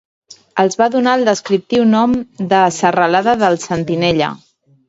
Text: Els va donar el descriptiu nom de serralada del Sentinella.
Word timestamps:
Els 0.63 0.77
va 0.79 0.87
donar 0.95 1.13
el 1.19 1.25
descriptiu 1.27 1.85
nom 1.91 2.17
de 2.55 2.65
serralada 2.81 3.39
del 3.45 3.63
Sentinella. 3.69 4.33